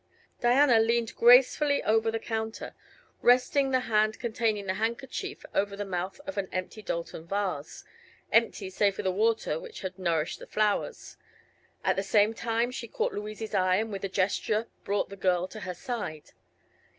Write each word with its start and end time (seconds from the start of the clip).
Diana 0.39 0.79
leaned 0.79 1.15
gracefully 1.15 1.83
over 1.83 2.09
the 2.09 2.17
counter, 2.17 2.73
resting 3.21 3.69
the 3.69 3.81
hand 3.81 4.17
containing 4.19 4.65
the 4.65 4.73
handkerchief 4.73 5.45
over 5.53 5.75
the 5.75 5.85
mouth 5.85 6.19
of 6.25 6.39
an 6.39 6.49
empty 6.51 6.81
Doulton 6.81 7.27
vase 7.27 7.83
empty 8.31 8.71
save 8.71 8.95
for 8.95 9.03
the 9.03 9.11
water 9.11 9.59
which 9.59 9.81
had 9.81 9.99
nourished 9.99 10.39
the 10.39 10.47
flowers. 10.47 11.17
At 11.83 11.97
the 11.97 12.01
same 12.01 12.33
time 12.33 12.71
she 12.71 12.87
caught 12.87 13.13
Louise's 13.13 13.53
eye 13.53 13.75
and 13.75 13.91
with 13.91 14.03
a 14.03 14.09
gesture 14.09 14.65
brought 14.83 15.09
the 15.09 15.15
girl 15.15 15.47
to 15.49 15.59
her 15.59 15.75
side. 15.75 16.31